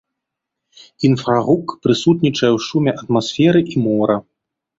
Інфрагук 1.09 1.65
прысутнічае 1.83 2.49
ў 2.49 2.59
шуме 2.69 2.91
атмасферы 3.03 3.61
і 3.77 3.87
мора. 3.87 4.17